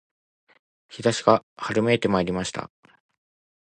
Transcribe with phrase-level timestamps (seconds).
[0.89, 2.71] 陽射しが春めいてまいりました